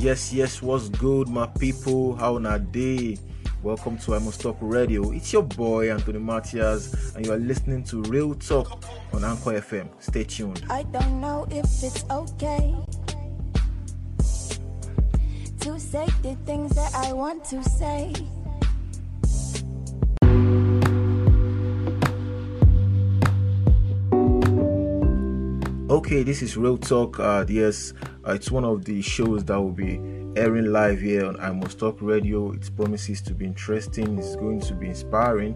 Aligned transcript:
Yes, 0.00 0.32
yes, 0.32 0.62
what's 0.62 0.88
good, 0.88 1.28
my 1.28 1.46
people? 1.46 2.16
How 2.16 2.38
na 2.38 2.56
day? 2.56 3.18
Welcome 3.62 3.98
to 3.98 4.14
I 4.14 4.18
Must 4.18 4.40
Talk 4.40 4.56
Radio. 4.58 5.10
It's 5.12 5.30
your 5.30 5.42
boy 5.42 5.92
Anthony 5.92 6.18
Matias, 6.18 7.14
and 7.14 7.26
you 7.26 7.32
are 7.34 7.38
listening 7.38 7.84
to 7.84 8.00
Real 8.04 8.34
Talk 8.34 8.82
on 9.12 9.24
Anchor 9.24 9.60
FM. 9.60 9.90
Stay 10.00 10.24
tuned. 10.24 10.64
I 10.70 10.84
don't 10.84 11.20
know 11.20 11.46
if 11.50 11.66
it's 11.84 12.02
okay 12.10 12.74
to 15.60 15.78
say 15.78 16.06
the 16.22 16.34
things 16.46 16.74
that 16.76 16.94
I 16.94 17.12
want 17.12 17.44
to 17.52 17.62
say. 17.62 18.14
Okay, 26.00 26.22
this 26.22 26.40
is 26.40 26.56
Real 26.56 26.78
Talk. 26.78 27.20
Uh, 27.20 27.44
yes, 27.46 27.92
uh, 28.26 28.32
it's 28.32 28.50
one 28.50 28.64
of 28.64 28.86
the 28.86 29.02
shows 29.02 29.44
that 29.44 29.60
will 29.60 29.70
be 29.70 30.00
airing 30.34 30.72
live 30.72 30.98
here 30.98 31.26
on 31.26 31.38
I 31.38 31.52
Must 31.52 31.78
Talk 31.78 31.98
Radio. 32.00 32.52
It 32.52 32.74
promises 32.74 33.20
to 33.20 33.34
be 33.34 33.44
interesting. 33.44 34.18
It's 34.18 34.34
going 34.34 34.60
to 34.62 34.72
be 34.72 34.88
inspiring, 34.88 35.54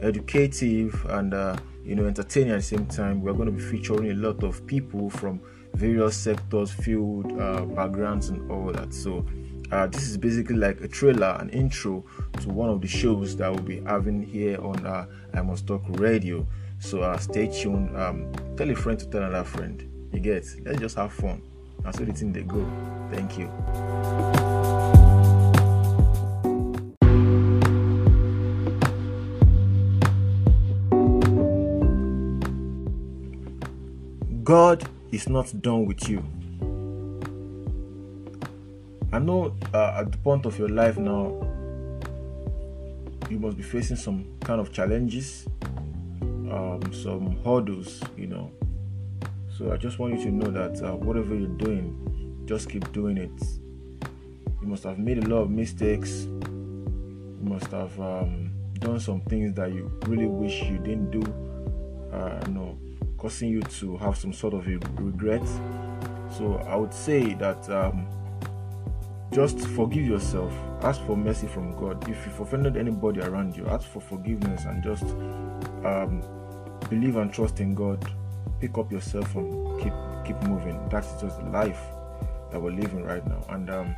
educative, 0.00 1.04
and 1.10 1.34
uh, 1.34 1.58
you 1.84 1.94
know 1.94 2.06
entertaining 2.06 2.52
at 2.52 2.56
the 2.56 2.62
same 2.62 2.86
time. 2.86 3.20
We're 3.20 3.34
going 3.34 3.46
to 3.46 3.52
be 3.52 3.60
featuring 3.60 4.10
a 4.10 4.14
lot 4.14 4.42
of 4.42 4.66
people 4.66 5.10
from 5.10 5.42
various 5.74 6.16
sectors, 6.16 6.72
field 6.72 7.30
uh, 7.38 7.66
backgrounds, 7.66 8.30
and 8.30 8.50
all 8.50 8.72
that. 8.72 8.94
So. 8.94 9.26
Uh, 9.70 9.86
this 9.86 10.02
is 10.02 10.18
basically 10.18 10.56
like 10.56 10.82
a 10.82 10.88
trailer, 10.88 11.34
an 11.40 11.48
intro 11.48 12.04
to 12.38 12.50
one 12.50 12.68
of 12.68 12.82
the 12.82 12.86
shows 12.86 13.34
that 13.36 13.50
we'll 13.50 13.62
be 13.62 13.80
having 13.80 14.22
here 14.22 14.60
on 14.60 14.84
uh, 14.84 15.06
I 15.32 15.40
Must 15.40 15.66
Talk 15.66 15.80
Radio. 15.92 16.46
So 16.82 17.00
uh, 17.00 17.16
stay 17.16 17.46
tuned. 17.46 17.96
Um, 17.96 18.32
tell 18.56 18.68
a 18.68 18.74
friend 18.74 18.98
to 18.98 19.06
tell 19.06 19.22
another 19.22 19.44
friend. 19.44 19.88
You 20.12 20.18
get? 20.18 20.44
Let's 20.64 20.80
just 20.80 20.96
have 20.96 21.12
fun. 21.12 21.40
That's 21.84 21.96
where 21.98 22.06
the 22.06 22.12
thing 22.12 22.32
they 22.32 22.42
go. 22.42 22.66
Thank 23.12 23.38
you. 23.38 23.46
God 34.42 34.84
is 35.12 35.28
not 35.28 35.62
done 35.62 35.86
with 35.86 36.08
you. 36.08 36.24
I 39.12 39.20
know 39.20 39.54
uh, 39.72 40.00
at 40.00 40.10
the 40.10 40.18
point 40.18 40.46
of 40.46 40.58
your 40.58 40.68
life 40.68 40.98
now, 40.98 41.46
you 43.30 43.38
must 43.38 43.56
be 43.56 43.62
facing 43.62 43.96
some 43.96 44.26
kind 44.40 44.60
of 44.60 44.72
challenges, 44.72 45.46
um, 46.52 46.92
some 46.92 47.36
hurdles, 47.44 48.02
you 48.16 48.26
know. 48.26 48.50
So 49.56 49.72
I 49.72 49.76
just 49.76 49.98
want 49.98 50.18
you 50.18 50.24
to 50.24 50.30
know 50.30 50.50
that 50.50 50.82
uh, 50.82 50.96
whatever 50.96 51.34
you're 51.34 51.48
doing, 51.48 52.44
just 52.46 52.68
keep 52.68 52.90
doing 52.92 53.16
it. 53.16 53.30
You 54.60 54.68
must 54.68 54.84
have 54.84 54.98
made 54.98 55.18
a 55.18 55.28
lot 55.28 55.42
of 55.42 55.50
mistakes. 55.50 56.24
You 56.24 57.38
must 57.42 57.66
have 57.68 57.98
um, 58.00 58.52
done 58.78 59.00
some 59.00 59.20
things 59.22 59.54
that 59.54 59.72
you 59.72 59.90
really 60.06 60.26
wish 60.26 60.62
you 60.62 60.78
didn't 60.78 61.10
do. 61.10 61.22
Uh, 62.12 62.40
you 62.46 62.52
know, 62.52 62.78
causing 63.16 63.48
you 63.48 63.62
to 63.62 63.96
have 63.96 64.16
some 64.16 64.32
sort 64.32 64.54
of 64.54 64.66
a 64.66 64.78
regret. 65.00 65.46
So 66.36 66.62
I 66.66 66.76
would 66.76 66.92
say 66.92 67.34
that 67.34 67.68
um, 67.70 68.06
just 69.32 69.58
forgive 69.60 70.06
yourself. 70.06 70.52
Ask 70.82 71.00
for 71.06 71.16
mercy 71.16 71.46
from 71.46 71.74
God. 71.76 72.08
If 72.08 72.26
you've 72.26 72.40
offended 72.40 72.76
anybody 72.76 73.20
around 73.20 73.56
you, 73.56 73.66
ask 73.66 73.88
for 73.88 74.00
forgiveness 74.00 74.64
and 74.64 74.82
just 74.82 75.04
um, 75.84 76.22
believe 76.92 77.16
and 77.16 77.32
trust 77.32 77.60
in 77.60 77.74
God. 77.74 78.04
Pick 78.60 78.76
up 78.76 78.92
yourself 78.92 79.34
and 79.34 79.80
keep 79.80 79.94
keep 80.26 80.40
moving. 80.48 80.78
That's 80.90 81.20
just 81.20 81.38
the 81.38 81.48
life 81.48 81.80
that 82.50 82.60
we're 82.60 82.72
living 82.72 83.02
right 83.02 83.26
now. 83.26 83.42
And 83.48 83.70
um, 83.70 83.96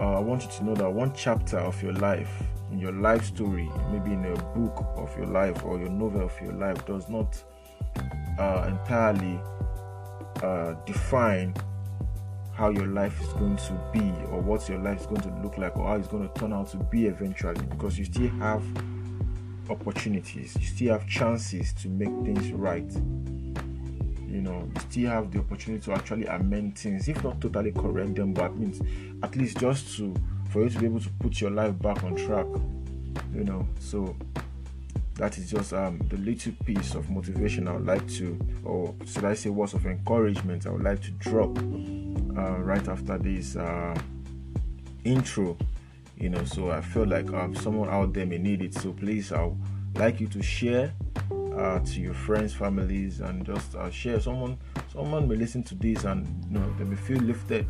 uh, 0.00 0.18
I 0.18 0.20
want 0.20 0.44
you 0.44 0.50
to 0.50 0.64
know 0.64 0.74
that 0.76 0.88
one 0.88 1.12
chapter 1.14 1.58
of 1.58 1.82
your 1.82 1.94
life, 1.94 2.30
in 2.70 2.78
your 2.78 2.92
life 2.92 3.24
story, 3.24 3.68
maybe 3.90 4.12
in 4.12 4.24
a 4.24 4.36
book 4.54 4.86
of 4.96 5.16
your 5.16 5.26
life 5.26 5.64
or 5.64 5.78
your 5.78 5.88
novel 5.88 6.22
of 6.22 6.40
your 6.40 6.52
life, 6.52 6.86
does 6.86 7.08
not 7.08 7.42
uh, 8.38 8.66
entirely 8.68 9.40
uh, 10.42 10.74
define 10.86 11.54
how 12.52 12.70
your 12.70 12.86
life 12.86 13.20
is 13.20 13.32
going 13.34 13.56
to 13.56 13.72
be 13.92 14.12
or 14.30 14.40
what 14.40 14.66
your 14.68 14.78
life 14.78 15.00
is 15.00 15.06
going 15.06 15.20
to 15.22 15.34
look 15.42 15.58
like 15.58 15.76
or 15.76 15.88
how 15.88 15.96
it's 15.96 16.08
going 16.08 16.26
to 16.26 16.34
turn 16.40 16.52
out 16.52 16.68
to 16.68 16.76
be 16.76 17.06
eventually 17.06 17.66
because 17.66 17.98
you 17.98 18.04
still 18.04 18.30
have 18.38 18.62
opportunities. 19.70 20.56
You 20.58 20.66
still 20.66 20.92
have 20.92 21.06
chances 21.08 21.72
to 21.74 21.88
make 21.88 22.10
things 22.24 22.52
right. 22.52 22.90
You 24.28 24.42
know 24.42 24.68
you 24.74 24.80
still 24.90 25.10
have 25.10 25.30
the 25.32 25.38
opportunity 25.38 25.82
to 25.84 25.92
actually 25.92 26.26
amend 26.26 26.76
things 26.78 27.08
if 27.08 27.24
not 27.24 27.40
totally 27.40 27.72
correct 27.72 28.16
them 28.16 28.34
but 28.34 28.54
means 28.56 28.82
at 29.22 29.34
least 29.34 29.58
just 29.58 29.96
to 29.96 30.14
for 30.50 30.64
you 30.64 30.68
to 30.68 30.78
be 30.78 30.86
able 30.86 31.00
to 31.00 31.08
put 31.20 31.40
your 31.40 31.50
life 31.50 31.78
back 31.80 32.04
on 32.04 32.14
track 32.16 32.46
you 33.34 33.44
know. 33.44 33.66
So 33.78 34.16
that 35.14 35.38
is 35.38 35.50
just 35.50 35.72
um, 35.72 35.98
the 36.08 36.16
little 36.18 36.52
piece 36.64 36.94
of 36.94 37.08
motivation 37.10 37.68
I 37.68 37.72
would 37.72 37.86
like 37.86 38.06
to, 38.14 38.38
or 38.64 38.94
should 39.06 39.24
I 39.24 39.34
say, 39.34 39.50
words 39.50 39.74
of 39.74 39.86
encouragement 39.86 40.66
I 40.66 40.70
would 40.70 40.82
like 40.82 41.02
to 41.02 41.10
drop 41.12 41.56
uh, 41.58 42.58
right 42.58 42.86
after 42.88 43.18
this 43.18 43.56
uh, 43.56 43.94
intro. 45.04 45.56
You 46.16 46.30
know, 46.30 46.44
so 46.44 46.70
I 46.70 46.80
feel 46.80 47.06
like 47.06 47.32
um, 47.32 47.54
someone 47.54 47.90
out 47.90 48.12
there 48.12 48.26
may 48.26 48.38
need 48.38 48.62
it. 48.62 48.74
So 48.74 48.92
please, 48.92 49.32
I 49.32 49.44
would 49.44 49.58
like 49.96 50.20
you 50.20 50.26
to 50.28 50.42
share 50.42 50.94
uh, 51.56 51.78
to 51.80 52.00
your 52.00 52.14
friends, 52.14 52.54
families, 52.54 53.20
and 53.20 53.44
just 53.44 53.74
uh, 53.74 53.90
share. 53.90 54.18
Someone, 54.20 54.58
someone 54.92 55.28
may 55.28 55.36
listen 55.36 55.62
to 55.64 55.74
this 55.74 56.04
and 56.04 56.26
you 56.50 56.58
know 56.58 56.74
they 56.78 56.84
may 56.84 56.96
feel 56.96 57.18
lifted. 57.18 57.66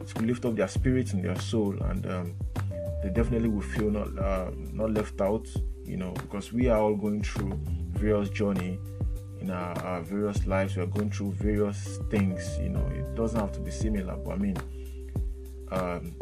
It 0.00 0.14
will 0.14 0.26
lift 0.26 0.44
up 0.44 0.56
their 0.56 0.68
spirit 0.68 1.12
and 1.14 1.24
their 1.24 1.40
soul, 1.40 1.74
and 1.84 2.06
um, 2.06 2.34
they 3.02 3.10
definitely 3.10 3.48
will 3.48 3.62
feel 3.62 3.90
not 3.90 4.18
uh, 4.18 4.50
not 4.72 4.92
left 4.92 5.20
out 5.20 5.46
you 5.84 5.96
know 5.96 6.10
because 6.12 6.52
we 6.52 6.68
are 6.68 6.78
all 6.78 6.94
going 6.96 7.22
through 7.22 7.58
various 7.92 8.28
journey 8.30 8.78
in 9.40 9.50
our, 9.50 9.78
our, 9.84 10.00
various 10.02 10.46
lives 10.46 10.76
we 10.76 10.82
are 10.82 10.86
going 10.86 11.10
through 11.10 11.32
various 11.32 11.98
things 12.10 12.58
you 12.58 12.68
know 12.68 12.84
it 12.94 13.14
doesn't 13.14 13.38
have 13.38 13.52
to 13.52 13.60
be 13.60 13.70
similar 13.70 14.16
but 14.16 14.32
i 14.32 14.36
mean 14.36 14.56
um, 15.70 16.14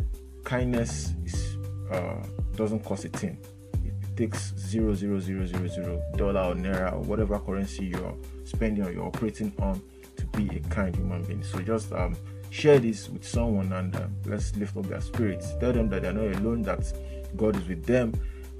kindness 0.44 1.14
is 1.24 1.43
uh, 1.90 2.22
doesn't 2.56 2.84
cost 2.84 3.04
a 3.04 3.08
thing 3.08 3.38
it 3.84 4.16
takes 4.16 4.54
zero 4.56 4.94
zero 4.94 5.18
zero 5.18 5.46
zero 5.46 5.66
zero 5.68 6.02
dollar 6.16 6.40
or 6.40 6.54
naira 6.54 6.92
or 6.92 7.00
whatever 7.00 7.38
currency 7.38 7.86
you're 7.86 8.16
spending 8.44 8.84
or 8.84 8.92
you're 8.92 9.06
operating 9.06 9.52
on 9.60 9.80
to 10.16 10.26
be 10.26 10.56
a 10.56 10.60
kind 10.68 10.94
human 10.94 11.22
being 11.24 11.42
so 11.42 11.58
just 11.60 11.92
um, 11.92 12.16
share 12.50 12.78
this 12.78 13.08
with 13.08 13.26
someone 13.26 13.72
and 13.72 13.96
uh, 13.96 14.06
let's 14.26 14.54
lift 14.56 14.76
up 14.76 14.86
their 14.86 15.00
spirits 15.00 15.54
tell 15.58 15.72
them 15.72 15.88
that 15.88 16.02
they're 16.02 16.12
not 16.12 16.40
alone 16.40 16.62
that 16.62 16.92
god 17.36 17.56
is 17.56 17.66
with 17.66 17.84
them 17.84 18.12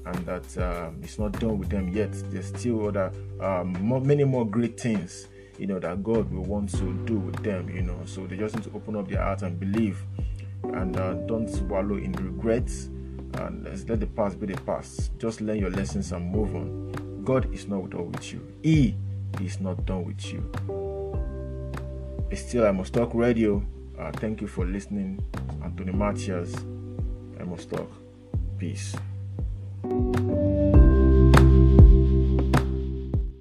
and 0.07 0.27
that 0.27 0.59
um, 0.59 0.99
it's 1.03 1.19
not 1.19 1.33
done 1.41 1.59
with 1.59 1.71
them 1.71 1.89
yet. 1.89 2.13
There's 2.31 2.47
still 2.49 2.89
other 2.89 3.13
um, 3.41 3.77
many 4.07 4.25
more 4.25 4.47
great 4.47 4.79
things, 4.79 5.29
you 5.59 5.67
know, 5.67 5.79
that 5.79 6.03
God 6.03 6.31
will 6.33 6.45
want 6.45 6.71
to 6.71 6.93
do 7.05 7.19
with 7.19 7.43
them, 7.43 7.71
you 7.71 7.83
know. 7.83 7.99
So 8.05 8.27
they 8.27 8.37
just 8.37 8.55
need 8.55 8.65
to 8.65 8.73
open 8.75 8.97
up 8.97 9.09
their 9.09 9.23
heart 9.23 9.43
and 9.43 9.59
believe, 9.59 10.03
and 10.63 10.97
uh, 10.97 11.15
don't 11.27 11.51
wallow 11.69 11.97
in 11.97 12.13
regrets. 12.13 12.91
And 13.39 13.65
let 13.89 14.01
the 14.01 14.07
past 14.07 14.41
be 14.41 14.47
the 14.47 14.61
past. 14.63 15.11
Just 15.19 15.41
learn 15.41 15.59
your 15.59 15.71
lessons 15.71 16.13
and 16.13 16.31
move 16.31 16.55
on. 16.55 17.23
God 17.25 17.53
is 17.55 17.67
not 17.67 17.91
done 17.91 18.13
with 18.13 18.33
you. 18.33 18.47
He 18.63 18.95
is 19.41 19.61
not 19.61 19.85
done 19.87 20.05
with 20.05 20.25
you. 20.33 20.51
It's 22.31 22.43
still 22.49 22.67
I 22.67 22.71
must 22.71 22.93
talk 22.93 23.11
radio. 23.15 23.65
Uh, 23.99 24.11
thank 24.13 24.41
you 24.41 24.47
for 24.47 24.65
listening, 24.67 25.23
Anthony 25.63 25.93
Matias. 25.93 26.55
I 27.41 27.45
must 27.45 27.71
talk. 27.71 27.91
Peace. 28.59 28.95